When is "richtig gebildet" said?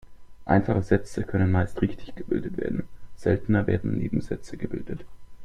1.83-2.57